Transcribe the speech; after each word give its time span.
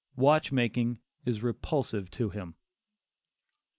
Watch 0.15 0.51
making 0.51 0.97
is 1.27 1.43
repulsive 1.43 2.09
to 2.09 2.29
him. 2.31 2.55